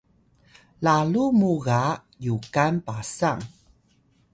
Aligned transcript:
lalu 0.85 1.23
muw 1.39 1.57
ga 1.65 1.83
Yukan 2.25 2.75
Pasang 2.85 3.41